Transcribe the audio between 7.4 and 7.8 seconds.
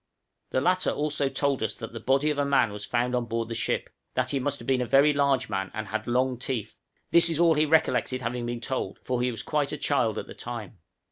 he